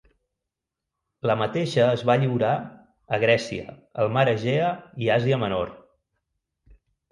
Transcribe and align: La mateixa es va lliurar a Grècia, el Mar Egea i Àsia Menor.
La 1.31 1.35
mateixa 1.41 1.85
es 1.97 2.05
va 2.11 2.15
lliurar 2.23 2.55
a 3.17 3.21
Grècia, 3.25 3.77
el 4.07 4.11
Mar 4.17 4.25
Egea 4.35 4.75
i 5.07 5.15
Àsia 5.19 5.41
Menor. 5.47 5.73